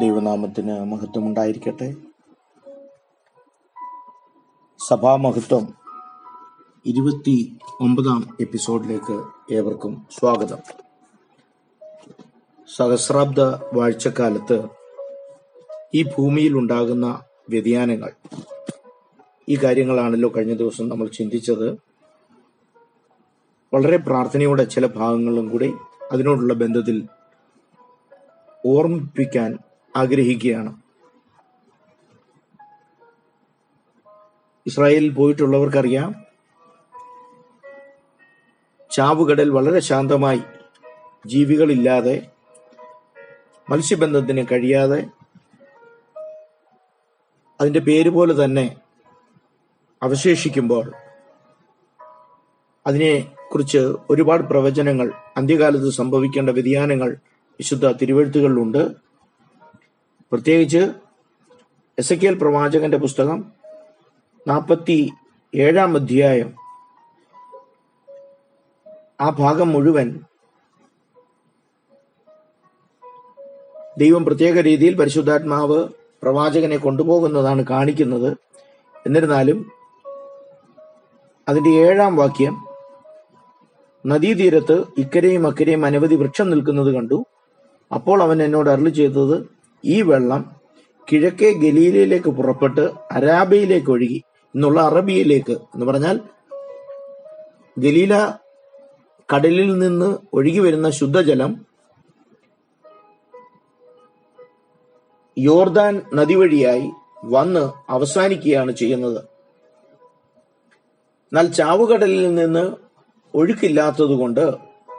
ദൈവനാമത്തിന് 0.00 0.84
മഹത്വം 0.84 1.26
ഉണ്ടായിരിക്കട്ടെ 1.26 1.94
സഭാമഹത്വം 4.88 5.74
ഇരുപത്തി 6.86 7.58
ഒമ്പതാം 7.80 8.36
എപ്പിസോഡിലേക്ക് 8.40 9.16
ഏവർക്കും 9.54 10.06
സ്വാഗതം. 10.18 10.58
സഹസ്രാബ്ദ 12.76 13.40
വാഴ്ചക്കാലത്ത് 13.74 14.68
ഈ 15.94 16.02
ഭൂമിയിൽ 16.02 16.58
ഉണ്ടാകുന്ന 16.58 17.22
വ്യതിയാനങ്ങൾ 17.50 18.12
ഈ 19.48 19.58
കാര്യങ്ങളാണല്ലോ 19.64 20.32
കഴിഞ്ഞ 20.36 20.54
ദിവസം 20.54 20.88
നമ്മൾ 20.88 21.08
ചിന്തിച്ചത്. 21.08 21.68
വളരെ 23.74 23.96
പ്രാർത്ഥനയോടെ 23.96 24.64
ചില 24.64 24.86
ഭാഗങ്ങളും 24.86 25.48
കൂടി 25.48 25.74
അതിനോടുള്ള 26.12 26.54
ബന്ധത്തിൽ 26.54 27.08
ഓർമ്മിപ്പിക്കാൻ 28.66 29.58
ആഗ്രഹിക്കുകയാണ്. 29.96 30.82
ഇസ്രായേലിൽ 34.66 35.12
പോയിട്ടുള്ളവർക്കറിയാം 35.14 36.26
ചാവുകടൽ 38.90 39.50
വളരെ 39.50 39.80
ശാന്തമായി 39.80 40.42
ജീവികളില്ലാതെ 41.26 42.30
മത്സ്യബന്ധത്തിന് 43.70 44.46
കഴിയാതെ 44.52 45.06
അതിന്റെ 47.60 47.80
പേര് 47.80 48.08
പോലെ 48.08 48.44
തന്നെ 48.44 48.76
അവശേഷിക്കുമ്പോൾ 50.02 50.92
അതിനെ 52.86 53.36
കുറിച്ച് 53.52 53.82
ഒരുപാട് 54.10 54.42
പ്രവചനങ്ങൾ 54.42 55.12
അന്ത്യകാലത്ത് 55.36 55.90
സംഭവിക്കേണ്ട 55.90 56.50
വ്യതിയാനങ്ങൾ 56.50 57.16
വിശുദ്ധ 57.60 57.92
തിരുവഴുത്തുകളിലുണ്ട്. 57.92 59.05
പ്രത്യേകിച്ച് 60.32 60.90
എസ് 61.98 62.12
എ 62.12 62.16
പ്രവാചകന്റെ 62.30 62.96
പുസ്തകം 62.96 63.52
നാൽപ്പത്തി 64.48 65.12
ഏഴാം 65.54 65.96
അധ്യായം. 65.96 66.54
ആ 69.20 69.30
ഭാഗം 69.30 69.68
മുഴുവൻ 69.68 70.20
ദൈവം 73.98 74.24
പ്രത്യേക 74.24 74.60
രീതിയിൽ 74.60 74.96
പരിശുദ്ധാത്മാവ് 74.96 75.88
പ്രവാചകനെ 76.22 76.76
കൊണ്ടുപോകുന്നതാണ് 76.76 77.64
കാണിക്കുന്നത്. 77.70 78.36
എന്നിരുന്നാലും 79.06 79.72
അതിന്റെ 81.48 81.70
ഏഴാം 81.70 82.16
വാക്യം 82.16 82.66
നദീതീരത്ത് 84.06 84.84
ഇക്കരെയും 84.98 85.46
അക്കരെയും 85.46 85.86
അനവധി 85.86 86.14
വൃക്ഷം 86.14 86.50
നിൽക്കുന്നത് 86.50 86.94
കണ്ടു. 86.94 87.24
അപ്പോൾ 87.94 88.22
അവൻ 88.22 88.42
എന്നോട് 88.42 88.70
അരളി 88.70 88.90
ചെയ്തത് 88.90 89.55
ഈ 89.84 90.02
വെള്ളം 90.02 90.42
കിഴക്കേ 91.10 91.52
ഗലീലയിലേക്ക് 91.52 92.30
പുറപ്പെട്ട് 92.30 92.90
അരാബിയിലേക്ക് 93.10 93.90
ഒഴുകി 93.90 94.24
എന്നുള്ള 94.54 94.80
അറബിയയിലേക്ക് 94.82 95.56
എന്ന് 95.74 95.86
പറഞ്ഞാൽ 95.86 96.20
ഗലീല 97.78 98.14
കടലിൽ 99.28 99.78
നിന്ന് 99.78 100.18
ഒഴുകി 100.32 100.58
വരുന്ന 100.58 100.90
ശുദ്ധജലം 100.90 101.66
യോർദാൻ 105.38 106.02
നദി 106.14 106.34
വഴിയായി 106.34 106.90
വന്ന് 107.24 107.62
അവസാനിക്കുകയാണ് 107.88 108.72
ചെയ്യുന്നത്. 108.72 109.20
എന്നാൽ 111.32 111.46
ചാവുകടലിൽ 111.46 112.34
നിന്ന് 112.34 112.76
ഒഴുക്കില്ലാത്തതുകൊണ്ട് 113.34 114.44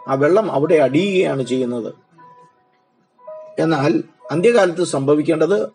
ആ 0.08 0.14
വെള്ളം 0.14 0.52
അവിടെ 0.52 0.76
അടിയുകയാണ് 0.76 1.44
ചെയ്യുന്നത്. 1.44 2.07
എന്നാൽ 3.60 4.04
അന്ത്യകാലത്ത് 4.32 4.84
സംഭവിക്കേണ്ടത് 4.84 5.70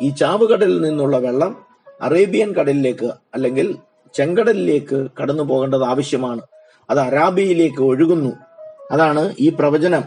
ഈ 0.00 0.10
ചാവുകടലിൽ 0.10 0.80
നിന്നുള്ള 0.80 1.18
വെള്ളം 1.18 1.64
അറേബ്യൻ 2.02 2.52
കടലിലേക്ക് 2.52 3.10
അല്ലെങ്കിൽ 3.34 3.76
ചെങ്കടലിലേക്ക് 4.14 5.08
കടന്നു 5.22 5.42
പോകേണ്ടത് 5.42 5.84
ആവശ്യമാണ്. 5.84 6.40
അത് 6.90 6.98
അറാബിയയിലേക്ക് 6.98 7.82
ഒഴുകുന്നു. 7.82 8.32
അതാണ് 8.90 9.34
ഈ 9.40 9.48
പ്രവചനം. 9.48 10.04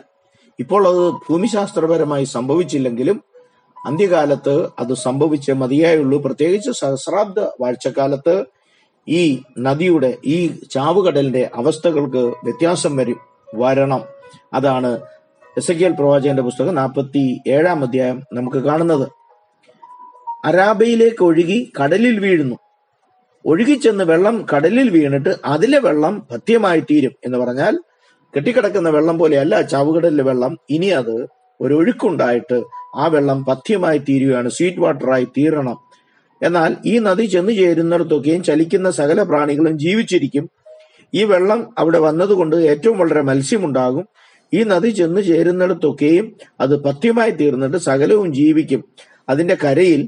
ഇപ്പോൾ 0.60 0.88
അത് 0.88 1.10
ഭൂമിശാസ്ത്രപരമായി 1.10 2.24
സംഭവിച്ചില്ലെങ്കിലും 2.24 3.24
അന്ത്യകാലത്ത് 3.86 4.70
അത് 4.80 4.94
സംഭവിച്ച 4.94 5.52
മതിയായുള്ളൂ 5.52 6.22
പ്രത്യേകിച്ച് 6.22 6.72
സഹസ്രാബ്ദ 6.72 7.40
വാഴ്ചക്കാലത്ത് 7.40 8.46
ഈ 9.08 9.42
നദിയുടെ 9.60 10.18
ഈ 10.26 10.60
ചാവുകടലിന്റെ 10.72 11.50
അവസ്ഥകൾക്ക് 11.56 12.18
വ്യത്യാസം 12.18 12.98
വരും 12.98 13.20
വരണം. 13.56 14.02
അതാണ് 14.54 15.00
എസ് 15.58 15.72
എ 15.72 15.90
പ്രവാചകന്റെ 15.90 16.42
പുസ്തകം 16.42 16.76
നാൽപ്പത്തി 16.76 17.42
ഏഴാം 17.48 17.84
അധ്യായം 17.84 18.22
നമുക്ക് 18.34 18.58
കാണുന്നത്. 18.58 19.08
അരാബയിലേക്ക് 20.46 21.24
ഒഴുകി 21.24 21.72
കടലിൽ 21.82 22.20
വീഴുന്നു. 22.20 22.56
ഒഴുകിച്ചെന്ന് 23.46 24.04
വെള്ളം 24.04 24.46
കടലിൽ 24.56 24.90
വീണിട്ട് 24.90 25.36
അതിലെ 25.46 25.80
വെള്ളം 25.80 26.28
പഥ്യമായി 26.32 26.80
തീരും 26.80 27.12
എന്ന് 27.26 27.38
പറഞ്ഞാൽ 27.38 27.80
കെട്ടിക്കിടക്കുന്ന 28.36 28.90
വെള്ളം 28.90 29.18
പോലെയല്ല 29.18 29.62
ചാവുകടലിലെ 29.62 30.24
വെള്ളം. 30.24 30.58
ഇനി 30.70 30.86
അത് 30.86 31.28
ഒരു 31.62 31.74
ഒഴുക്കുണ്ടായിട്ട് 31.74 32.62
ആ 32.96 33.08
വെള്ളം 33.08 33.46
പഥ്യമായി 33.46 33.98
തീരുകയാണ് 33.98 34.50
സ്വീറ്റ് 34.50 34.80
വാട്ടറായി 34.80 35.26
തീരണം. 35.26 35.78
എന്നാൽ 36.44 36.76
ഈ 36.86 37.00
നദി 37.00 37.26
ചെന്നു 37.26 37.52
ചേരുന്നിടത്തൊക്കെയും 37.52 38.44
ചലിക്കുന്ന 38.44 38.92
സകല 38.92 39.24
പ്രാണികളും 39.24 39.80
ജീവിച്ചിരിക്കും. 39.80 40.50
ഈ 41.14 41.24
വെള്ളം 41.24 41.70
അവിടെ 41.78 42.00
വന്നതുകൊണ്ട് 42.00 42.56
ഏറ്റവും 42.56 43.00
വളരെ 43.00 43.22
മത്സ്യമുണ്ടാകും. 43.22 44.08
ഈ 44.54 44.64
നദി 44.64 44.90
ചെന്ന് 44.90 45.22
ചേരുന്നിടത്തൊക്കെയും 45.22 46.26
അത് 46.62 46.76
പഥ്യമായി 46.84 47.32
തീർന്നിട്ട് 47.32 47.78
സകലവും 47.78 48.30
ജീവിക്കും. 48.34 48.82
അതിന്റെ 49.30 49.56
കരയിൽ 49.64 50.02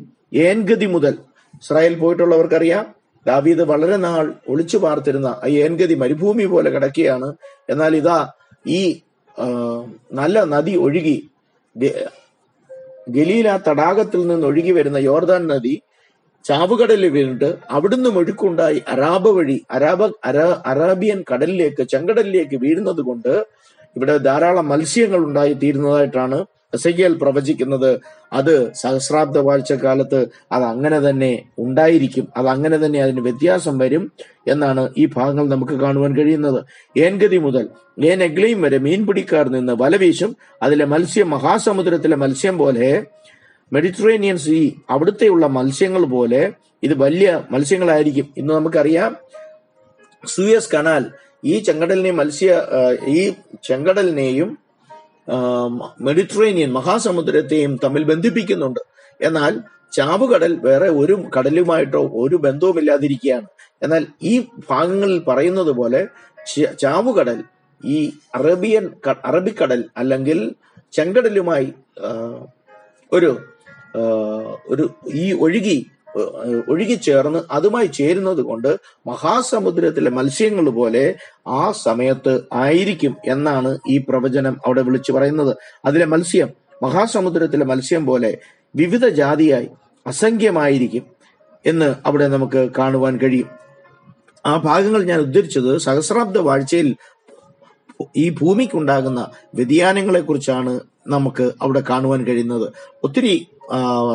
ഏൻഗതി 0.48 0.86
മുതൽ 0.86 1.14
ഇസ്രായേൽ 1.64 1.94
പോയിട്ടുള്ളവർക്കറിയാം 2.00 2.86
ദാവീദ് 3.26 3.64
വളരെ 3.72 3.98
നാൾ 3.98 4.26
ഒളിച്ചു 4.48 4.78
പാർത്തിരുന്ന 4.78 5.30
ആ 5.44 5.48
ഏൻഗതി 5.64 5.96
മരുഭൂമി 5.96 6.46
പോലെ 6.46 6.70
കിടക്കുകയാണ്. 6.70 7.30
എന്നാൽ 7.70 7.96
ഇതാ 7.96 8.20
ഈ 8.70 8.82
നല്ല 10.12 10.44
നദി 10.44 10.74
ഒഴുകി 10.78 11.18
ഗലീല 13.10 13.48
തടാകത്തിൽ 13.68 14.22
നിന്ന് 14.28 14.48
ഒഴുകി 14.48 14.72
വരുന്ന 14.72 14.98
യോർദാൻ 14.98 15.48
നദി 15.48 15.74
ചാവുകടലിൽ 16.46 17.10
വീണിട്ട് 17.10 17.50
അവിടുന്ന് 17.70 18.10
ഒഴുക്കുണ്ടായി 18.10 18.80
അരാബ 18.88 19.28
വഴി 19.28 19.58
അരാബ 19.72 20.04
അരാ 20.26 20.46
അറാബിയൻ 20.66 21.24
കടലിലേക്ക് 21.32 21.84
ചെങ്കടലിലേക്ക് 21.84 22.56
വീഴുന്നത് 22.56 23.02
കൊണ്ട് 23.02 23.32
ഇവിടെ 23.96 24.18
ധാരാളം 24.18 24.70
മത്സ്യങ്ങൾ 24.70 25.18
ഉണ്ടായി 25.18 25.54
തീരുന്നതായിട്ടാണ് 25.54 26.46
പ്രവചിക്കുന്നത്. 27.22 28.00
അത് 28.34 28.74
സഹസ്രാബ്ദ 28.74 29.38
വാഴ്ചക്കാലത്ത് 29.38 30.28
അത് 30.52 30.64
അങ്ങനെ 30.64 31.00
തന്നെ 31.00 31.44
ഉണ്ടായിരിക്കും. 31.60 32.28
അത് 32.38 32.48
അങ്ങനെ 32.48 32.78
തന്നെ 32.78 33.02
അതിന് 33.02 33.22
വ്യത്യാസം 33.22 33.78
വരും 33.78 34.12
എന്നാണ് 34.48 34.90
ഈ 34.98 35.06
ഭാഗങ്ങൾ 35.06 35.50
നമുക്ക് 35.50 35.74
കാണുവാൻ 35.74 36.18
കഴിയുന്നത്. 36.18 36.66
ഏൻഗതി 37.00 37.38
മുതൽ 37.38 37.70
ഏൻ 38.06 38.24
എഗ്ലയും 38.24 38.62
വരെ 38.62 38.78
മീൻപിടിക്കാർ 38.78 39.50
നിന്ന് 39.50 39.74
വല 39.74 39.96
വീശും 39.96 40.36
അതിലെ 40.64 40.86
മത്സ്യം 40.86 41.30
മഹാസമുദ്രത്തിലെ 41.30 42.16
മത്സ്യം 42.16 42.58
പോലെ 42.58 43.04
മെഡിറ്ററേനിയൻ 43.74 44.38
സീ 44.38 44.70
അവിടുത്തെയുള്ള 44.90 45.48
മത്സ്യങ്ങൾ 45.48 46.06
പോലെ 46.06 46.54
ഇത് 46.84 46.94
വലിയ 46.94 47.42
മത്സ്യങ്ങളായിരിക്കും. 47.52 48.34
ഇന്ന് 48.38 48.54
നമുക്കറിയാം. 48.54 49.16
സൂയസ് 50.26 50.72
കനാൽ 50.74 51.06
ഈ 51.46 51.60
ചെങ്കടലിനെയും 51.60 52.18
മത്സ്യ 52.18 52.52
ഈ 53.08 53.34
ചെങ്കടലിനെയും 53.64 54.58
മെഡിറ്ററേനിയൻ 56.02 56.72
മഹാസമുദ്രത്തെയും 56.72 57.80
തമ്മിൽ 57.84 58.04
ബന്ധിപ്പിക്കുന്നുണ്ട്. 58.04 58.80
എന്നാൽ 59.22 59.54
ചാവുകടൽ 59.92 60.54
വേറെ 60.64 60.90
ഒരു 60.90 61.16
കടലുമായിട്ടോ 61.38 62.02
ഒരു 62.14 62.36
ബന്ധവുമില്ലാതിരിക്കുകയാണ് 62.36 63.48
എന്നാൽ 63.84 64.04
ഈ 64.22 64.34
ഭാഗങ്ങളിൽ 64.70 65.20
പറയുന്നത് 65.28 65.72
പോലെ 65.72 66.08
ചാവുകടൽ 66.82 67.44
ഈ 67.84 67.98
അറേബ്യൻ 68.36 68.86
അറബിക്കടൽ 69.26 69.82
അല്ലെങ്കിൽ 69.98 70.40
ചെങ്കടലുമായി 70.94 71.74
ഒരു 73.12 73.32
ഒരു 74.68 74.86
ഈ 75.14 75.26
ഒഴുകി 75.34 75.78
ഒഴുകിച്ചേർന്ന് 76.70 77.40
അതുമായി 77.52 77.88
ചേരുന്നത് 77.88 78.38
കൊണ്ട് 78.38 78.80
മഹാസമുദ്രത്തിലെ 79.08 80.12
മത്സ്യങ്ങൾ 80.12 80.70
പോലെ 80.70 81.16
ആ 81.48 81.72
സമയത്ത് 81.72 82.42
ആയിരിക്കും 82.54 83.16
എന്നാണ് 83.26 83.78
ഈ 83.90 83.98
പ്രവചനം 83.98 84.58
അവിടെ 84.66 84.82
വിളിച്ചു 84.82 85.12
പറയുന്നത്. 85.12 85.58
അതിലെ 85.86 86.06
മത്സ്യം 86.06 86.50
മഹാസമുദ്രത്തിലെ 86.84 87.66
മത്സ്യം 87.66 88.06
പോലെ 88.06 88.38
വിവിധ 88.76 89.08
ജാതിയായി 89.08 89.70
അസംഖ്യമായിരിക്കും 90.08 91.06
എന്ന് 91.66 91.96
അവിടെ 92.06 92.28
നമുക്ക് 92.28 92.70
കാണുവാൻ 92.78 93.18
കഴിയും. 93.18 93.50
ആ 94.46 94.58
ഭാഗങ്ങൾ 94.58 95.04
ഞാൻ 95.04 95.20
ഉദ്ധരിച്ചത് 95.20 95.78
സഹസ്രാബ്ദ 95.78 96.38
വാഴ്ചയിൽ 96.38 96.96
ഈ 98.18 98.30
ഭൂമിക്കുണ്ടാകുന്ന 98.30 99.32
വ്യതിയാനങ്ങളെ 99.56 100.20
കുറിച്ചാണ് 100.20 100.80
നമുക്ക് 101.08 101.52
അവിടെ 101.62 101.84
കാണുവാൻ 101.90 102.24
കഴിയുന്നത്. 102.24 102.74
ഒത്തിരി 103.04 103.48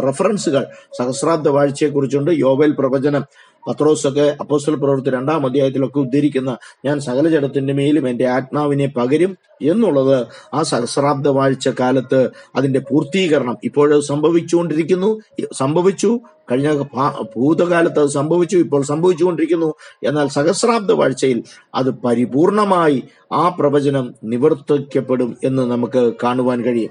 റഫറൻസുകൾ 0.08 0.66
സഹസ്രാബ്ദ 0.98 1.48
വാഴ്ചയെ 1.48 1.88
കുറിച്ചുണ്ട് 1.88 2.30
യോവൽ 2.30 2.70
പ്രവചനം 2.78 3.24
പത്രോസൊക്കെ 3.68 4.36
അപ്പോസ്റ്റൽ 4.40 4.74
പ്രവൃത്തി 4.74 5.10
രണ്ടാം 5.10 5.46
അധ്യായത്തിലൊക്കെ 5.46 5.98
ഉദ്ധരിക്കുന്ന 5.98 6.58
ഞാൻ 6.84 7.00
സകല 7.00 7.28
ജടത്തിന്റെ 7.28 7.72
മേലും 7.72 8.08
എന്റെ 8.08 8.26
ആത്മാവിനെ 8.26 8.86
പകരും 8.86 9.38
എന്നുള്ളത് 9.62 10.26
ആ 10.54 10.62
സഹസ്രാബ്ദ 10.62 11.28
വാഴ്ച 11.28 11.68
കാലത്ത് 11.68 12.30
അതിന്റെ 12.56 12.80
പൂർത്തീകരണം 12.80 13.56
ഇപ്പോഴത് 13.64 14.02
സംഭവിച്ചുകൊണ്ടിരിക്കുന്നു. 14.02 15.20
സംഭവിച്ചു. 15.52 16.20
കഴിഞ്ഞ 16.52 16.82
ഭൂതകാലത്ത് 17.36 18.00
അത് 18.00 18.08
സംഭവിച്ചു. 18.08 18.56
ഇപ്പോൾ 18.56 18.82
സംഭവിച്ചുകൊണ്ടിരിക്കുന്നു. 18.82 19.74
എന്നാൽ 20.06 20.28
സഹസ്രാബ്ദ 20.28 20.92
വാഴ്ചയിൽ 20.92 21.42
അത് 21.74 21.90
പരിപൂർണമായി 21.90 23.02
ആ 23.32 23.48
പ്രവചനം 23.48 24.14
നിവർത്തിക്കപ്പെടും 24.24 25.36
എന്ന് 25.44 25.62
നമുക്ക് 25.62 26.12
കാണുവാൻ 26.24 26.64
കഴിയും. 26.64 26.90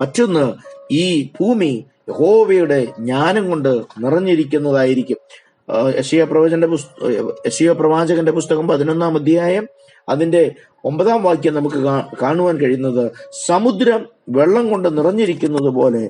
മറ്റൊന്ന് 0.00 0.52
ഈ 0.92 1.22
ഭൂമി 1.22 1.84
യഹോവയുടെ 2.08 2.84
ജ്ഞാനം 2.84 3.50
കൊണ്ട് 3.50 3.82
നിറഞ്ഞിരിക്കുന്നതായിരിക്കും. 3.98 5.16
യശിയ 5.98 6.24
പ്രവചന്റെ 6.24 6.66
പുസ്ത 6.66 6.88
യശിയ 7.46 7.72
പ്രവാചകന്റെ 7.72 8.32
പുസ്തകം 8.32 8.68
പതിനൊന്നാം 8.68 9.14
അധ്യായം. 9.14 9.68
അതിന്റെ 10.08 10.52
ഒമ്പതാം 10.84 11.22
വാക്യം 11.22 11.54
നമുക്ക് 11.54 11.76
കാണുവാൻ 12.22 12.60
കഴിയുന്നത് 12.60 13.12
സമുദ്രം 13.46 14.08
വെള്ളം 14.28 14.70
കൊണ്ട് 14.70 14.98
നിറഞ്ഞിരിക്കുന്നത് 14.98 15.70
പോലെ 15.70 16.08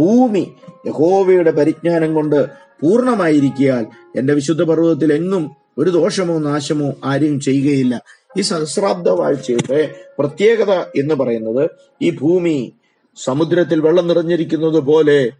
ഭൂമി 0.00 0.52
യഹോവയുടെ 0.86 1.50
പരിജ്ഞാനം 1.50 2.14
കൊണ്ട് 2.14 2.46
പൂർണമായിരിക്കിയാൽ 2.82 3.86
എന്റെ 4.18 4.34
വിശുദ്ധ 4.34 4.62
പർവതത്തിൽ 4.62 5.12
എങ്ങും 5.12 5.50
ഒരു 5.78 5.90
ദോഷമോ 5.90 6.38
നാശമോ 6.38 6.94
ആരെയും 7.04 7.40
ചെയ്യുകയില്ല. 7.40 8.02
ഈ 8.38 8.40
സഹസ്രാബ്ദ 8.40 9.08
വാഴ്ചയുടെ 9.08 9.94
പ്രത്യേകത 10.18 10.72
എന്ന് 10.72 11.14
പറയുന്നത് 11.14 11.70
ഈ 12.02 12.10
ഭൂമി 12.10 12.72
സമുദ്രത്തിൽ 13.16 13.80
വെള്ളം 13.80 14.06
നിറഞ്ഞിരിക്കുന്നത് 14.08 14.80
പോലെ 14.80 15.30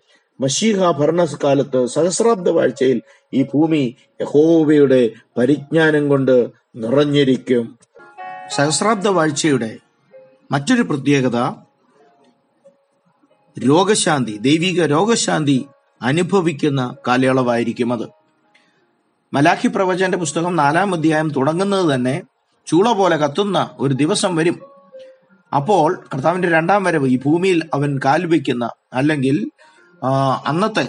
മഷീഹ 0.40 0.90
ഭരണകാലത്ത് 0.90 1.86
സഹസ്രാബ്ദ 1.86 2.48
വാഴ്ചയിൽ 2.48 3.02
ഈ 3.34 3.42
ഭൂമി 3.42 3.96
യഹോവയുടെ 4.20 5.10
പരിജ്ഞാനം 5.38 6.08
കൊണ്ട് 6.08 6.48
നിറഞ്ഞിരിക്കും. 6.76 7.78
സഹസ്രാബ്ദ 8.54 9.08
വാഴ്ചയുടെ 9.08 9.76
മറ്റൊരു 10.52 10.82
പ്രത്യേകത 10.82 11.36
രോഗശാന്തി 13.68 14.36
ദൈവിക 14.36 14.84
രോഗശാന്തി 14.84 15.66
അനുഭവിക്കുന്ന 16.02 16.96
കാലയളവായിരിക്കും 17.08 17.92
അത്. 17.92 18.08
മലാഖി 19.34 19.66
പ്രവചന്റെ 19.66 20.18
പുസ്തകം 20.18 20.56
നാലാം 20.56 20.94
അധ്യായം 20.94 21.30
തുടങ്ങുന്നത് 21.30 21.94
തന്നെ 21.94 22.22
ചൂള 22.66 22.92
പോലെ 22.92 23.16
കത്തുന്ന 23.16 23.70
ഒരു 23.78 23.94
ദിവസം 23.94 24.36
വരും. 24.36 24.75
അപ്പോൾ 25.54 26.00
കർത്താവിന്റെ 26.14 26.48
രണ്ടാം 26.48 26.84
വരവ് 26.84 27.06
ഈ 27.06 27.18
ഭൂമിയിൽ 27.24 27.62
അവൻ 27.74 28.00
കാൽവയ്ക്കുന്ന 28.04 28.70
അല്ലെങ്കിൽ 28.92 29.50
അന്നത്തെ 30.46 30.86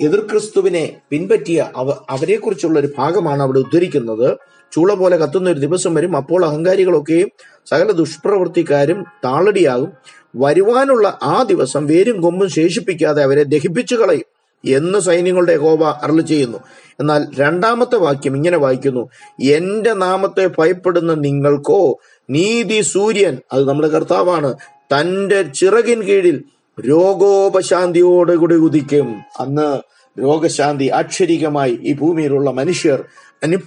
എതിർ 0.00 0.20
ക്രിസ്തുവിനെ 0.20 0.96
പിൻപറ്റിയ 1.10 1.70
അവ 1.76 1.90
അവരെ 2.10 2.36
കുറിച്ചുള്ള 2.36 2.80
ഒരു 2.80 2.88
ഭാഗമാണ് 2.98 3.42
അവിടെ 3.42 3.58
ഉദ്ധരിക്കുന്നത്. 3.58 4.36
ചൂള 4.72 4.94
പോലെ 4.94 5.16
കത്തുന്ന 5.16 5.50
ഒരു 5.50 5.58
ദിവസം 5.58 5.94
വരും. 5.94 6.16
അപ്പോൾ 6.16 6.44
അഹങ്കാരികളൊക്കെയും 6.44 7.28
സകല 7.66 7.90
ദുഷ്പ്രവൃത്തിക്കാരും 7.90 9.04
താളടിയാകും. 9.24 9.92
വരുവാനുള്ള 10.36 11.18
ആ 11.22 11.42
ദിവസം 11.42 11.86
വേരും 11.86 12.20
കൊമ്പും 12.20 12.48
ശേഷിപ്പിക്കാതെ 12.48 13.22
അവരെ 13.22 13.42
ദഹിപ്പിച്ചു 13.42 13.94
കളയും 13.94 14.24
എന്ന് 14.64 14.98
സൈന്യങ്ങളുടെ 14.98 15.56
ഹോബ 15.56 15.84
അരളി 15.84 16.22
ചെയ്യുന്നു. 16.22 16.58
എന്നാൽ 17.00 17.26
രണ്ടാമത്തെ 17.38 17.96
വാക്യം 17.96 18.36
ഇങ്ങനെ 18.36 18.56
വായിക്കുന്നു. 18.56 19.08
എന്റെ 19.42 19.92
നാമത്തെ 19.92 20.50
ഭയപ്പെടുന്ന 20.58 21.14
നിങ്ങൾക്കോ 21.14 21.98
നീതി 22.30 22.80
സൂര്യൻ 22.80 23.38
അത് 23.52 23.68
നമ്മുടെ 23.68 23.88
കർത്താവാണ് 23.88 24.54
തന്റെ 24.80 25.42
ചിറകിൻ 25.42 26.02
കീഴിൽ 26.02 26.44
രോഗോപശാന്തിയോടുകൂടി 26.80 28.54
ഉദിക്കും. 28.54 29.20
അന്ന് 29.40 29.80
രോഗശാന്തി 30.20 30.84
അക്ഷരികമായി 30.84 31.78
ഈ 31.82 31.92
ഭൂമിയിലുള്ള 31.94 32.50
മനുഷ്യർ 32.50 33.04
അനു 33.42 33.58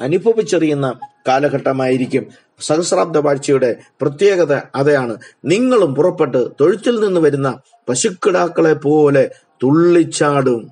അനുഭവിച്ചറിയുന്ന 0.00 0.98
കാലഘട്ടമായിരിക്കും. 1.28 2.26
സഹസ്രാബ്ദ 2.60 3.18
വാഴ്ചയുടെ 3.18 3.76
പ്രത്യേകത 4.00 4.60
അതാണ്. 4.74 5.16
നിങ്ങളും 5.44 5.94
പുറപ്പെട്ട് 5.94 6.48
തൊഴുത്തിൽ 6.60 7.00
നിന്ന് 7.00 7.20
വരുന്ന 7.20 7.58
പശുക്കിടാക്കളെ 7.88 8.74
പോലെ 8.74 9.30
തുള്ളിച്ചാടും. 9.62 10.70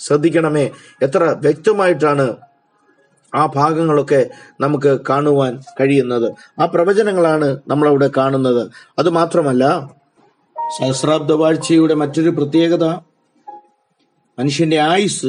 ശ്രദ്ധിക്കണമേ 0.00 0.70
എത്ര 1.02 1.36
വ്യക്തമായിട്ടാണ് 1.40 2.36
ആ 3.34 3.46
ഭാഗങ്ങളൊക്കെ 3.46 4.30
നമുക്ക് 4.60 5.00
കാണുവാൻ 5.08 5.62
കഴിയുന്നത്. 5.80 6.32
ആ 6.60 6.64
പ്രവചനങ്ങളാണ് 6.64 7.58
നമ്മളവിടെ 7.68 8.10
കാണുന്നത്. 8.16 8.70
അത് 8.98 9.10
മാത്രമല്ല 9.10 9.94
സഹസ്രാബ്ദ 10.78 11.32
വാഴ്ചയുടെ 11.32 11.94
മറ്റൊരു 11.94 12.30
പ്രത്യേകത 12.30 12.84
മനുഷ്യന്റെ 14.38 14.78
ആയുസ്. 14.80 15.26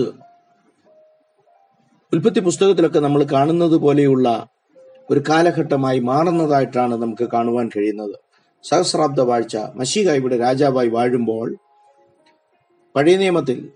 ഉൽപ്പത്തി 2.14 2.40
പുസ്തകത്തിലൊക്കെ 2.40 3.00
നമ്മൾ 3.00 3.24
കാണുന്നത് 3.24 3.78
പോലെയുള്ള 3.78 4.48
ഒരു 5.12 5.24
കാലഘട്ടമായി 5.30 6.00
മാറുന്നതായിട്ടാണ് 6.00 6.96
നമുക്ക് 6.96 7.30
കാണുവാൻ 7.30 7.70
കഴിയുന്നത്. 7.78 8.16
സഹസ്രാബ്ദ 8.64 9.22
വാഴ്ച 9.22 9.58
മഷീക 9.76 10.12
ഇവിടെ 10.12 10.38
രാജാവായി 10.38 10.90
വാഴുമ്പോൾ 10.90 11.58
പഴയ 12.96 13.18
നിയമത്തിൽ 13.18 13.70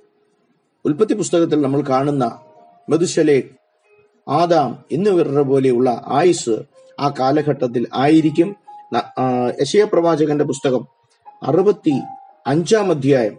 ഉൽപ്പത്തി 0.85 1.13
പുസ്തകത്തിൽ 1.13 1.61
നമ്മൾ 1.61 1.81
കാണുന്ന 1.81 2.39
മെതുശലേ 2.89 3.43
ആദാം 4.29 4.77
എന്നിവരുടെ 4.91 5.41
പോലെയുള്ള 5.41 6.03
ആയുസ് 6.07 6.63
ആ 6.99 7.13
കാലഘട്ടത്തിൽ 7.19 7.87
ആയിരിക്കും. 7.93 8.55
ന- 8.93 9.51
യശയ 9.61 9.83
പ്രവാചകന്റെ 9.83 10.43
പുസ്തകം 10.43 10.87
അറുപത്തി 11.43 12.01
അഞ്ചാം 12.47 12.89
അധ്യായം 12.89 13.37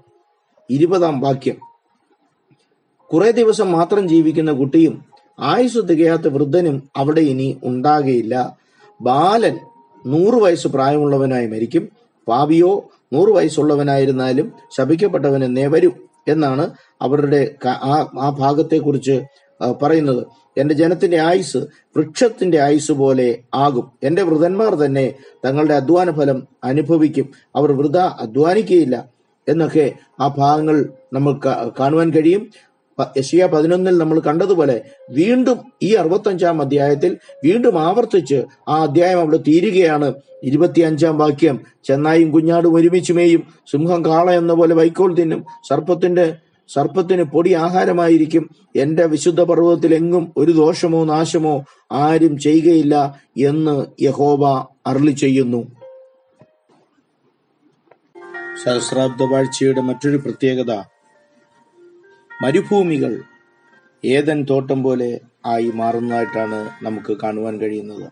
ഇരുപതാം 0.71 1.21
വാക്യം. 1.21 1.55
കുറെ 3.13 3.31
ദിവസം 3.31 3.73
മാത്രം 3.73 4.09
ജീവിക്കുന്ന 4.09 4.53
കുട്ടിയും 4.53 5.05
ആയുസ് 5.41 5.89
തികയാത്ത 5.89 6.23
വൃദ്ധനും 6.23 6.91
അവിടെ 6.97 7.21
ഇനി 7.21 7.59
ഉണ്ടാകുകയില്ല 7.65 8.57
ബാലൻ 9.01 9.59
നൂറ് 10.07 10.35
വയസ്സ് 10.35 10.69
പ്രായമുള്ളവനായി 10.69 11.47
മരിക്കും. 11.47 11.89
പാവിയോ 12.29 12.91
നൂറ് 13.13 13.29
വയസ്സുള്ളവനായിരുന്നാലും 13.29 14.53
ശപിക്കപ്പെട്ടവൻ 14.77 15.45
എന്നേ 15.45 15.67
വരും 15.67 16.09
എന്നാണ് 16.29 16.71
അവരുടെ 17.03 17.55
ആ 17.67 18.07
ആ 18.21 18.31
ഭാഗത്തെക്കുറിച്ച് 18.31 19.25
പറയുന്നത്. 19.83 20.27
എന്റെ 20.59 20.75
ജനത്തിന്റെ 20.75 21.19
ആയുസ് 21.21 21.57
വൃക്ഷത്തിന്റെ 21.97 22.59
ആയുസ് 22.59 22.93
പോലെ 22.93 23.39
ആകും. 23.55 23.91
എന്റെ 24.03 24.23
വൃതന്മാർ 24.23 24.75
തന്നെ 24.75 25.15
തങ്ങളുടെ 25.45 25.75
അധ്വാന 25.75 26.11
ഫലം 26.11 26.43
അനുഭവിക്കും. 26.65 27.29
അവർ 27.57 27.73
വൃത 27.73 27.97
അധ്വാനിക്കുകയില്ല 27.97 29.09
എന്നൊക്കെ 29.49 29.93
ആ 30.21 30.29
ഭാഗങ്ങൾ 30.39 30.89
നമുക്ക് 31.13 31.71
കാണുവാൻ 31.81 32.11
കഴിയും. 32.11 32.51
യശിയ 33.17 33.47
പതിനൊന്നിൽ 33.47 33.99
നമ്മൾ 33.99 34.21
കണ്ടതുപോലെ 34.21 34.81
വീണ്ടും 35.11 35.73
ഈ 35.83 35.95
അറുപത്തഞ്ചാം 35.95 36.61
അധ്യായത്തിൽ 36.61 37.17
വീണ്ടും 37.45 37.79
ആവർത്തിച്ച് 37.81 38.45
ആ 38.69 38.83
അധ്യായം 38.83 39.19
അവിടെ 39.19 39.37
തീരുകയാണ്. 39.37 40.15
ഇരുപത്തിയഞ്ചാം 40.43 41.19
വാക്യം 41.19 41.61
ചെന്നായും 41.85 42.31
കുഞ്ഞാടും 42.31 42.75
ഒരുമിച്ച് 42.75 43.13
മേയും. 43.13 43.43
സിംഹം 43.71 44.05
കാള 44.05 44.31
എന്ന 44.31 44.53
പോലെ 44.53 44.75
വൈക്കോൾ 44.75 45.15
തിന്നും. 45.15 45.45
സർപ്പത്തിന്റെ 45.69 46.37
സർപ്പത്തിന് 46.69 47.23
പൊടി 47.23 47.53
ആഹാരമായിരിക്കും. 47.53 48.51
എന്റെ 48.77 49.07
വിശുദ്ധ 49.07 49.43
പർവതത്തിൽ 49.43 49.95
എങ്ങും 49.95 50.33
ഒരു 50.37 50.53
ദോഷമോ 50.53 51.05
നാശമോ 51.05 51.65
ആരും 51.93 52.39
ചെയ്യുകയില്ല 52.39 53.21
എന്ന് 53.39 54.03
യഹോബ 54.03 54.45
അരുളി 54.87 55.11
ചെയ്യുന്നു. 55.11 55.67
സഹസ്രാബ്ദ 58.65 59.23
വാഴ്ചയുടെ 59.23 59.81
മറ്റൊരു 59.81 60.17
പ്രത്യേകത 60.17 60.73
മരുഭൂമികൾ 62.43 63.23
ഏതൻ 64.05 64.47
തോട്ടം 64.51 64.83
പോലെ 64.83 65.21
ആയി 65.47 65.71
മാറുന്നതായിട്ടാണ് 65.75 66.71
നമുക്ക് 66.83 67.17
കാണുവാൻ 67.23 67.61
കഴിയുന്നത്. 67.61 68.07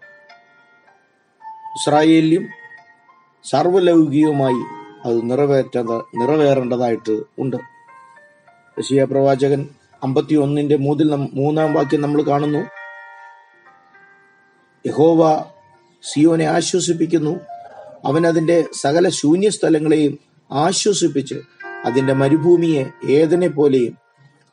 ഇസ്രായേലിലും 1.78 2.46
സർവലൗകികവുമായി 3.44 4.60
അത് 5.04 5.30
നിറവേറ്റ 5.30 5.78
നിറവേറേണ്ടതായിട്ട് 6.14 7.22
ഉണ്ട്. 7.38 7.75
യശയ്യാ 8.78 9.04
പ്രവാചകൻ 9.04 9.68
അമ്പത്തി 10.02 10.34
ഒന്നിന്റെ 10.34 10.76
മൂന്നിൽ 10.76 11.10
മൂന്നാം 11.32 11.74
വാക്യം 11.74 12.00
നമ്മൾ 12.02 12.22
കാണുന്നു. 12.22 12.58
യഹോവ 14.86 15.20
സിയോനെ 16.02 16.44
ആശ്വസിപ്പിക്കുന്നു. 16.44 17.32
അവൻ 18.04 18.26
അതിന്റെ 18.26 18.64
സകല 18.82 19.08
ശൂന്യ 19.08 19.48
സ്ഥലങ്ങളെയും 19.48 20.18
ആശ്വസിപ്പിച്ച് 20.52 21.34
അതിന്റെ 21.84 22.12
മരുഭൂമിയെ 22.12 22.84
ഏതനെ 23.10 23.48
പോലെയും 23.48 23.94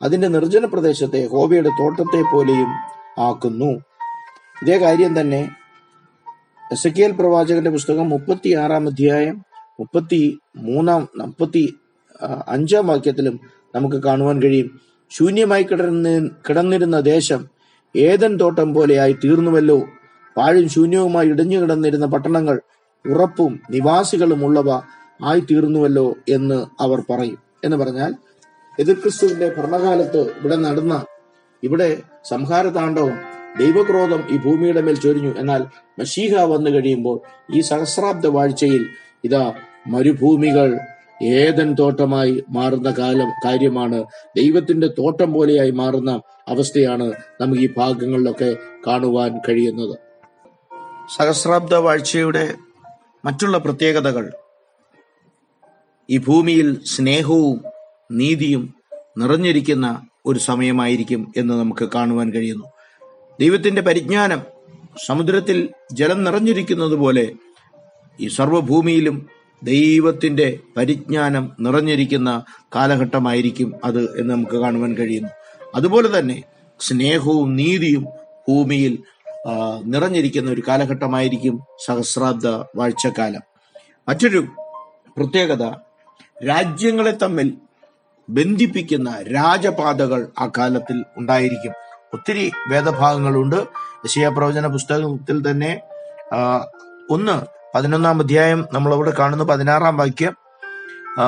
അതിന്റെ 0.02 0.28
നിർജന 0.28 0.64
പ്രദേശത്തെ 0.64 1.18
യഹോവയുടെ 1.24 1.68
തോട്ടത്തെ 1.68 2.22
പോലെയും 2.32 2.70
ആക്കുന്നു. 3.18 3.70
ഇതേ 4.62 4.78
കാര്യം 4.78 5.20
തന്നെ 5.20 5.50
എസ് 6.72 6.88
കെ 6.88 7.02
എൽ 7.02 7.10
പ്രവാചകന്റെ 7.10 7.70
പുസ്തകം 7.70 8.08
മുപ്പത്തി 8.10 8.50
ആറാം 8.54 8.86
അധ്യായം 8.86 9.36
മുപ്പത്തി 9.80 10.38
മൂന്നാം 10.56 11.08
മുപ്പത്തി 11.18 11.74
അഞ്ചാം 12.48 12.86
വാക്യത്തിലും 12.86 13.40
നമുക്ക് 13.74 13.96
കാണുവാൻ 13.96 14.42
കഴിയും. 14.42 14.80
ശൂന്യമായി 15.10 15.62
കിടന്ന് 15.62 16.28
കിടന്നിരുന്ന 16.50 17.00
ദേശം 17.00 17.48
ഏതൻ 17.96 18.36
തോട്ടം 18.36 18.74
പോലെയായി 18.74 19.12
തീർന്നുവല്ലോ. 19.12 19.78
പാഴും 20.36 20.68
ശൂന്യവുമായി 20.68 21.28
ഇടിഞ്ഞു 21.28 21.58
കിടന്നിരുന്ന 21.58 22.06
പട്ടണങ്ങൾ 22.06 22.60
ഉറപ്പും 23.04 23.60
നിവാസികളും 23.70 24.44
ഉള്ളവ 24.44 24.70
ആയി 25.24 25.40
തീർന്നുവല്ലോ 25.40 26.14
എന്ന് 26.28 26.82
അവർ 26.82 27.02
പറയും. 27.10 27.38
എന്ന് 27.64 27.76
പറഞ്ഞാൽ 27.76 28.14
എതിർ 28.80 28.94
ക്രിസ്തുവിന്റെ 28.94 29.52
ഭരണകാലത്ത് 29.58 30.20
ഇവിടെ 30.20 30.56
നടന്ന 30.56 31.04
ഇവിടെ 31.62 32.02
സംഹാര 32.28 32.68
താണ്ഡവം 32.68 33.16
ദൈവക്രോധം 33.58 34.22
ഈ 34.30 34.36
ഭൂമിയുടെ 34.36 34.80
മേൽ 34.80 34.94
ചൊരിഞ്ഞു. 34.94 35.34
എന്നാൽ 35.38 35.66
മഷീഹ 35.98 36.42
വന്നു 36.42 36.70
കഴിയുമ്പോൾ 36.70 37.20
ഈ 37.54 37.60
സഹസ്രാബ്ദ 37.60 38.26
വാഴ്ചയിൽ 38.26 38.86
ഇതാ 39.24 39.52
മരുഭൂമികൾ 39.86 40.78
ഏതൻ 41.22 41.74
തോട്ടമായി 41.74 42.44
മാറുന്ന 42.50 42.90
കാലം 42.90 43.30
കാര്യമാണ് 43.44 44.04
ദൈവത്തിന്റെ 44.36 44.86
തോട്ടം 44.86 45.32
പോലെയായി 45.32 45.70
മാറുന്ന 45.70 46.20
അവസ്ഥയാണ് 46.48 47.12
നമുക്ക് 47.40 47.62
ഈ 47.62 47.68
ഭാഗങ്ങളിലൊക്കെ 47.76 48.56
കാണുവാൻ 48.86 49.40
കഴിയുന്നത്. 49.48 49.98
സഹസ്രാബ്ദ 51.16 51.74
വാഴ്ചയുടെ 51.74 52.54
മറ്റുള്ള 53.24 53.58
പ്രത്യേകതകൾ 53.58 54.32
ഈ 56.10 56.18
ഭൂമിയിൽ 56.18 56.84
സ്നേഹവും 56.84 57.64
നീതിയും 58.12 58.74
നിറഞ്ഞിരിക്കുന്ന 59.18 60.06
ഒരു 60.26 60.38
സമയമായിരിക്കും 60.38 61.32
എന്ന് 61.36 61.54
നമുക്ക് 61.54 61.88
കാണുവാൻ 61.94 62.32
കഴിയുന്നു. 62.32 62.64
ദൈവത്തിന്റെ 63.40 63.82
പരിജ്ഞാനം 63.82 64.42
സമുദ്രത്തിൽ 65.06 65.68
ജലം 65.92 66.24
നിറഞ്ഞിരിക്കുന്നത് 66.24 66.92
പോലെ 66.92 67.32
ഈ 68.20 68.28
സർവഭൂമിയിലും 68.28 69.28
ദൈവത്തിന്റെ 69.64 70.58
പരിജ്ഞാനം 70.76 71.52
നിറഞ്ഞിരിക്കുന്ന 71.60 72.44
കാലഘട്ടമായിരിക്കും 72.74 73.74
അത് 73.84 74.20
എന്ന് 74.20 74.34
നമുക്ക് 74.34 74.56
കാണുവാൻ 74.56 74.94
കഴിയുന്നു. 74.94 75.30
അതുപോലെ 75.74 76.18
തന്നെ 76.18 76.42
സ്നേഹവും 76.80 77.56
നീതിയും 77.56 78.04
ഭൂമിയിൽ 78.48 78.98
നിറഞ്ഞിരിക്കുന്ന 79.84 80.50
ഒരു 80.50 80.62
കാലഘട്ടമായിരിക്കും 80.68 81.62
സഹസ്രാബ്ദ 81.86 82.46
വാഴ്ചക്കാലം. 82.76 83.40
മറ്റൊരു 84.08 84.46
പ്രത്യേകത 85.16 85.64
രാജ്യങ്ങളെ 86.48 87.10
തമ്മിൽ 87.10 87.54
ബന്ധിപ്പിക്കുന്ന 88.28 89.10
രാജപാതകൾ 89.34 90.20
ആ 90.38 90.50
കാലത്തിൽ 90.58 91.04
ഉണ്ടായിരിക്കും. 91.16 91.72
ഒത്തിരി 92.14 92.52
വേദഭാഗങ്ങളുണ്ട്. 92.68 93.56
യശയ 94.04 94.28
പ്രവചന 94.28 94.66
പുസ്തകത്തിൽ 94.66 95.50
തന്നെ 95.50 95.80
ഒന്ന് 97.10 97.36
പതിനൊന്നാം 97.74 98.20
അധ്യായം 98.20 98.68
നമ്മൾ 98.72 98.94
അവിടെ 98.94 99.12
കാണുന്നു 99.18 99.44
പതിനാറാം 99.44 99.96
വാക്യം 99.96 100.34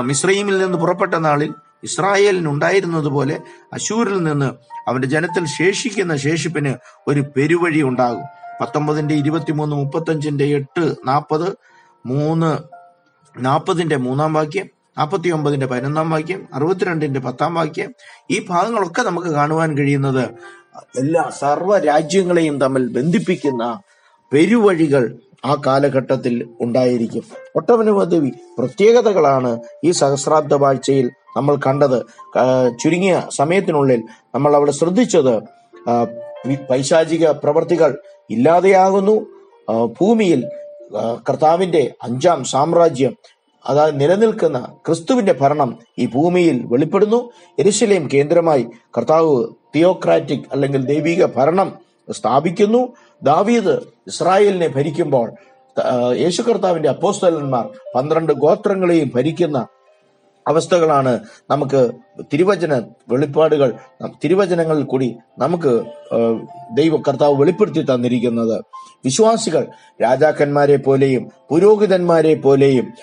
മിസ്രൈമിൽ 0.01 0.59
നിന്ന് 0.59 0.79
പുറപ്പെട്ട 0.79 1.15
നാളിൽ 1.15 1.55
ഇസ്രായേലിന് 1.85 1.85
ഇസ്രായേലിനുണ്ടായിരുന്നതുപോലെ 1.85 3.41
അശൂരിൽ 3.73 4.23
നിന്ന് 4.23 4.47
അവന്റെ 4.89 5.09
ജനത്തിൽ 5.09 5.45
ശേഷിക്കുന്ന 5.47 6.17
ശേഷിപ്പിന് 6.17 6.75
ഒരു 7.09 7.21
പെരുവഴി 7.21 7.83
ഉണ്ടാകും. 7.83 8.25
പത്തൊമ്പതിന്റെ 8.61 9.15
ഇരുപത്തിമൂന്ന് 9.15 9.77
മുപ്പത്തഞ്ചിന്റെ 9.77 10.45
എട്ട് 10.45 10.95
നാൽപ്പത് 11.05 11.57
മൂന്ന് 12.07 12.59
നാൽപ്പതിന്റെ 13.41 13.97
മൂന്നാം 13.97 14.33
വാക്യം 14.35 14.71
നാൽപ്പത്തി 14.99 15.29
ഒമ്പതിന്റെ 15.29 15.67
പതിനൊന്നാം 15.67 16.11
വാക്യം 16.11 16.49
അറുപത്തിരണ്ടിന്റെ 16.55 17.21
പത്താം 17.21 17.55
വാക്യം. 17.55 17.95
ഈ 18.31 18.47
ഭാഗങ്ങളൊക്കെ 18.51 19.03
നമുക്ക് 19.03 19.29
കാണുവാൻ 19.29 19.79
കഴിയുന്നത് 19.79 20.25
എല്ലാ 20.97 21.31
സർവ 21.41 21.79
രാജ്യങ്ങളെയും 21.79 22.61
തമ്മിൽ 22.61 22.89
ബന്ധിപ്പിക്കുന്ന 22.93 23.81
പെരുവഴികൾ 24.33 25.19
ആ 25.45 25.55
കാലഘട്ടത്തിൽ 25.67 26.49
ഉണ്ടായിരിക്കും. 26.61 27.23
ഒട്ടനവധി 27.57 28.33
പ്രത്യേകതകളാണ് 28.59 29.61
ഈ 29.85 29.91
സഹസ്രാബ്ദ 29.91 30.55
വാഴ്ചയിൽ 30.55 31.11
നമ്മൾ 31.37 31.57
കണ്ടത്. 31.57 31.99
ചുരുങ്ങിയ 32.83 33.23
സമയത്തിനുള്ളിൽ 33.31 34.03
നമ്മൾ 34.35 34.57
അവിടെ 34.57 34.71
ശ്രദ്ധിച്ചത് 34.71 35.35
പൈശാചിക 36.71 37.31
പ്രവർത്തികൾ 37.31 37.99
ഇല്ലാതെയാകുന്നു. 38.31 39.27
ഭൂമിയിൽ 40.01 40.49
കർത്താവിന്റെ 41.29 41.95
അഞ്ചാം 42.03 42.45
സാമ്രാജ്യം 42.45 43.15
അതായത് 43.67 44.01
നിലനിൽക്കുന്ന 44.01 44.59
ക്രിസ്തുവിന്റെ 44.87 45.33
ഭരണം 45.33 45.79
ഈ 45.99 46.07
ഭൂമിയിൽ 46.07 46.67
വെളിപ്പെടുന്നു. 46.67 47.31
എരിശിലേം 47.59 48.09
കേന്ദ്രമായി 48.13 48.67
കർത്താവ് 48.99 49.47
തിയോക്രാറ്റിക് 49.75 50.47
അല്ലെങ്കിൽ 50.53 50.85
ദൈവിക 50.87 51.27
ഭരണം 51.27 51.86
സ്ഥാപിക്കുന്നു. 52.13 52.95
ദാവീദ് 53.23 53.81
ഇസ്രായേലിനെ 54.07 54.69
ഭരിക്കുമ്പോൾ 54.69 55.33
യേശു 56.17 56.43
കർത്താവിന്റെ 56.43 56.89
അപ്പോസ്തലന്മാർ 56.89 57.69
പന്ത്രണ്ട് 57.95 58.33
ഗോത്രങ്ങളെയും 58.33 59.11
ഭരിക്കുന്ന 59.15 59.67
അവസ്ഥകളാണ് 60.49 61.21
നമുക്ക് 61.51 61.91
തിരുവചന 62.33 62.83
വെളിപ്പാടുകൾ 63.09 63.75
തിരുവചനങ്ങളിൽ 64.25 64.83
കൂടി 64.83 65.17
നമുക്ക് 65.39 65.85
ദൈവ 66.77 66.97
കർത്താവ് 66.97 67.41
വെളിപ്പെടുത്തി 67.41 67.83
തന്നിരിക്കുന്നത്. 67.83 68.65
വിശ്വാസികൾ 69.05 69.67
രാജാക്കന്മാരെ 70.03 70.77
പോലെയും 70.77 71.31
പുരോഹിതന്മാരെ 71.51 72.35
പോലെയും 72.35 72.95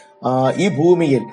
ഈ 0.58 0.70
ഭൂമിയിൽ 0.70 1.24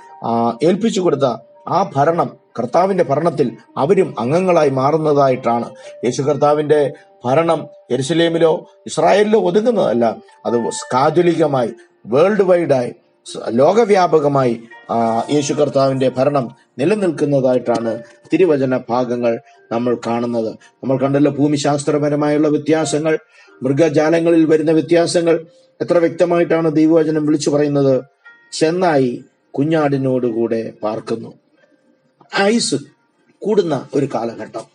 ഏൽപ്പിച്ചു 0.63 1.01
കൊടുത്ത 1.01 1.25
ആ 1.69 1.91
ഭരണം 1.97 2.40
കർത്താവിന്റെ 2.59 3.05
ഭരണത്തിൽ 3.05 3.57
അവരും 3.77 4.15
അംഗങ്ങളായി 4.19 4.71
മാറുന്നതായിട്ടാണ്. 4.71 5.69
യേശു 6.05 6.23
കർത്താവിന്റെ 6.23 6.93
ഭരണം 7.25 7.69
യെരുസലേമിലോ 7.93 8.53
ഇസ്രായേലിലോ 8.87 9.41
ഒതുങ്ങുന്നതല്ല. 9.41 10.17
അത് 10.47 10.57
കാതുലികമായി 10.95 11.71
വേൾഡ് 12.07 12.43
വൈഡായി 12.43 12.93
ലോകവ്യാപകമായി 13.49 14.55
യേശു 15.31 15.53
കർത്താവിന്റെ 15.55 16.09
ഭരണം 16.09 16.57
നിലനിൽക്കുന്നതായിട്ടാണ് 16.79 18.03
തിരുവചന 18.33 18.81
ഭാഗങ്ങൾ 18.91 19.41
നമ്മൾ 19.73 19.99
കാണുന്നത്. 20.07 20.51
നമ്മൾ 20.53 20.99
കണ്ടല്ലോ 20.99 21.33
ഭൂമിശാസ്ത്രപരമായുള്ള 21.33 22.49
വ്യത്യാസങ്ങൾ 22.49 23.19
മൃഗജാലങ്ങളിൽ 23.63 24.45
വരുന്ന 24.45 24.73
വ്യത്യാസങ്ങൾ. 24.73 25.47
എത്ര 25.81 25.99
വ്യക്തമായിട്ടാണ് 25.99 26.69
ദൈവവചനം 26.75 27.27
വിളിച്ചു 27.27 27.51
പറയുന്നത്? 27.51 28.05
ചെന്നായി 28.53 29.25
കുഞ്ഞാടിനോടുകൂടെ 29.59 30.73
പാർക്കുന്നു. 30.83 31.31
ആയുസ് 32.39 32.75
കൂടുന്ന 33.39 33.89
ഒരു 33.95 34.09
കാലഘട്ടം. 34.15 34.67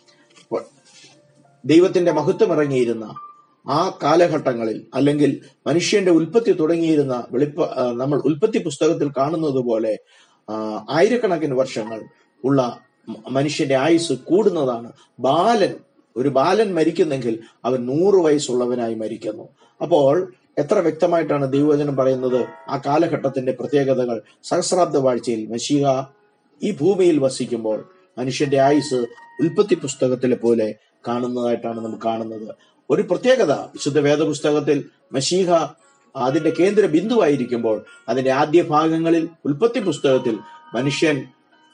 ദൈവത്തിന്റെ 1.64 2.12
മഹത്വം 2.12 2.52
ഇറങ്ങിയിരുന്ന 2.52 3.14
ആ 3.68 3.98
കാലഘട്ടങ്ങളിൽ 4.02 4.86
അല്ലെങ്കിൽ 4.94 5.40
മനുഷ്യന്റെ 5.66 6.10
ഉൽപ്പത്തി 6.10 6.52
തുടങ്ങിയിരുന്ന 6.52 7.26
വെളിപ്പ 7.30 7.64
നമ്മൾ 7.92 8.22
ഉൽപ്പത്തി 8.24 8.58
പുസ്തകത്തിൽ 8.58 9.08
കാണുന്നത് 9.18 9.64
പോലെ 9.64 9.98
ആയിരക്കണക്കിന് 10.90 11.54
വർഷങ്ങൾ 11.54 12.04
ഉള്ള 12.44 12.80
മനുഷ്യന്റെ 13.30 13.74
ആയുസ് 13.74 14.12
കൂടുന്നതാണ്. 14.12 14.92
ബാലൻ 15.20 15.74
ഒരു 16.16 16.28
ബാലൻ 16.28 16.74
മരിക്കുന്നെങ്കിൽ 16.74 17.40
അവൻ 17.64 17.86
നൂറ് 17.86 18.14
വയസ്സുള്ളവനായി 18.14 18.94
മരിക്കുന്നു. 18.94 19.48
അപ്പോൾ 19.82 20.32
എത്ര 20.58 20.78
വ്യക്തമായിട്ടാണ് 20.78 21.52
ദൈവവചനം 21.52 21.96
പറയുന്നത്? 21.96 22.46
ആ 22.68 22.80
കാലഘട്ടത്തിന്റെ 22.86 23.52
പ്രത്യേകതകൾ 23.52 24.22
സഹസ്രാബ്ദ 24.42 24.96
വാഴ്ചയിൽ 24.96 25.46
മഷീഹ 25.46 25.86
ഈ 26.62 26.70
ഭൂമിയിൽ 26.70 27.18
വസിക്കുമ്പോൾ 27.18 27.78
മനുഷ്യന്റെ 28.18 28.58
ആയുസ് 28.60 28.94
ഉൽപ്പത്തി 29.42 29.74
പുസ്തകത്തിലെ 29.74 30.36
പോലെ 30.36 30.74
കാണുന്നതായിട്ടാണ് 31.08 31.80
നമുക്ക് 31.80 32.02
കാണുന്നത്. 32.02 32.54
ഒരു 32.90 33.02
പ്രത്യേകത 33.02 33.52
വിശുദ്ധ 33.52 34.00
വേദപുസ്തകത്തിൽ 34.00 34.84
മഷീഹ 35.12 35.50
അതിന്റെ 36.16 36.50
കേന്ദ്ര 36.50 36.86
ബിന്ദുവായിരിക്കുമ്പോൾ 36.86 37.84
അതിന്റെ 38.08 38.30
ആദ്യ 38.30 38.62
ഭാഗങ്ങളിൽ 38.62 39.28
ഉൽപ്പത്തി 39.44 39.80
പുസ്തകത്തിൽ 39.80 40.38
മനുഷ്യൻ 40.74 41.24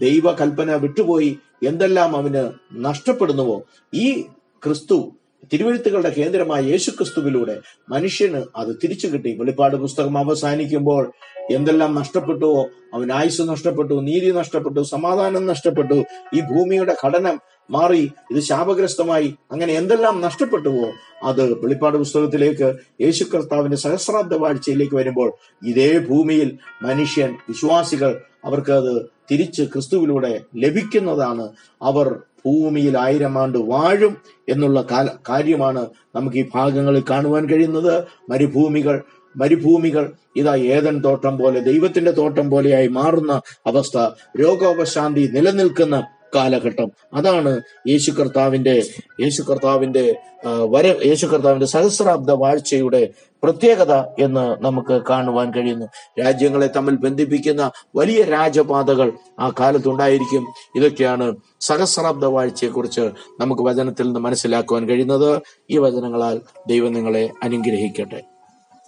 ദൈവകൽപ്പന 0.01 0.75
വിട്ടുപോയി 0.75 1.39
എന്തെല്ലാം 1.63 2.17
അവന് 2.17 2.53
നഷ്ടപ്പെടുന്നുവോ 2.73 3.63
ഈ 3.95 4.23
ക്രിസ്തു 4.65 5.13
തിരുവഴുത്തുകളുടെ 5.53 6.11
കേന്ദ്രമായ 6.11 6.63
യേശു 6.63 6.91
ക്രിസ്തുവിലൂടെ 6.91 7.61
മനുഷ്യന് 7.91 8.43
അത് 8.57 8.77
തിരിച്ചു 8.85 9.07
കിട്ടി. 9.07 9.37
വെളിപ്പാട് 9.39 9.77
പുസ്തകം 9.77 10.19
അവസാനിക്കുമ്പോൾ 10.19 11.13
എന്തെല്ലാം 11.51 11.95
നഷ്ടപ്പെട്ടുവോ 11.95 12.67
അവൻ 12.95 13.13
ആയുസ് 13.13 13.43
നഷ്ടപ്പെട്ടു 13.43 13.95
നീതി 13.95 14.31
നഷ്ടപ്പെട്ടു 14.31 14.81
സമാധാനം 14.81 15.47
നഷ്ടപ്പെട്ടു. 15.47 16.05
ഈ 16.35 16.41
ഭൂമിയുടെ 16.41 16.97
ഘടന 17.07 17.39
മാറി 17.71 18.13
ഇത് 18.31 18.41
ശാപഗ്രസ്തമായി 18.41 19.35
അങ്ങനെ 19.53 19.73
എന്തെല്ലാം 19.73 20.21
നഷ്ടപ്പെട്ടുവോ? 20.21 20.93
അത് 21.23 21.53
വെളിപ്പാട് 21.53 21.97
പുസ്തകത്തിലേക്ക് 21.97 22.75
യേശു 23.01 23.25
കർത്താവിന്റെ 23.25 23.77
സഹസ്രാബ്ദ 23.77 24.35
വാഴ്ചയിലേക്ക് 24.35 24.95
വരുമ്പോൾ 24.95 25.33
ഇതേ 25.67 25.99
ഭൂമിയിൽ 25.99 26.59
മനുഷ്യൻ 26.83 27.37
വിശ്വാസികൾ 27.49 28.21
അവർക്ക് 28.45 28.73
അത് 28.73 29.07
തിരിച്ച് 29.31 29.63
ക്രിസ്തുവിലൂടെ 29.63 30.41
ലഭിക്കുന്നതാണ്. 30.57 31.49
അവർ 31.83 32.21
ഭൂമിയിൽ 32.47 32.99
ആയിരം 32.99 33.39
ആണ്ട് 33.39 33.59
വാഴും 33.59 34.17
എന്നുള്ള 34.49 34.87
കാര്യമാണ് 35.31 35.87
നമുക്ക് 36.17 36.37
ഈ 36.37 36.45
ഭാഗങ്ങളിൽ 36.55 37.05
കാണുവാൻ 37.11 37.49
കഴിയുന്നത്. 37.49 38.05
മരുഭൂമികൾ 38.31 39.03
മരുഭൂമികൾ. 39.37 40.13
ഇതാ 40.37 40.57
ഏതൻ 40.57 41.01
തോട്ടം 41.05 41.39
പോലെ 41.39 41.61
ദൈവത്തിന്റെ 41.61 42.11
തോട്ടം 42.11 42.51
പോലെയായി 42.51 42.87
മാറുന്ന 42.87 43.41
അവസ്ഥ. 43.67 43.99
രോഗോപശാന്തി 44.41 45.31
നിലനിൽക്കുന്ന 45.33 46.07
കാലഘട്ടം. 46.35 46.91
അതാണ് 47.15 47.61
യേശു 47.89 48.11
കർത്താവിന്റെ 48.11 48.83
യേശു 49.21 49.43
കർത്താവിന്റെ 49.43 50.15
വര 50.47 50.87
യേശു 51.07 51.27
കർത്താവിന്റെ 51.27 51.67
സഹസ്രാബ്ദ 51.67 52.31
വാഴ്ചയുടെ 52.31 53.09
പ്രത്യേകത 53.43 53.95
എന്ന് 54.19 54.65
നമുക്ക് 54.65 55.03
കാണുവാൻ 55.11 55.51
കഴിയുന്നു. 55.51 55.87
രാജ്യങ്ങളെ 56.21 56.67
തമ്മിൽ 56.67 56.97
ബന്ധിപ്പിക്കുന്ന 56.97 57.71
വലിയ 57.97 58.23
രാജപാതകൾ 58.23 59.13
ആ 59.41 59.53
കാലത്തുണ്ടായിരിക്കും. 59.61 60.47
ഇതൊക്കെയാണ് 60.77 61.37
സഹസ്രാബ്ദ 61.61 62.25
വാഴ്ചയെക്കുറിച്ച് 62.25 63.01
നമുക്ക് 63.41 63.63
വചനത്തിൽ 63.63 64.07
നിന്ന് 64.07 64.21
മനസ്സിലാക്കുവാൻ 64.21 64.89
കഴിയുന്നത്. 64.89 65.43
ഈ 65.71 65.79
വചനങ്ങളാൽ 65.79 66.41
ദൈവം 66.69 66.93
നിങ്ങളെ 66.93 67.31
അനുഗ്രഹിക്കട്ടെ. 67.43 68.32